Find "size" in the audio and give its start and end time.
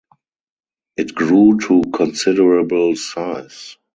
2.95-3.77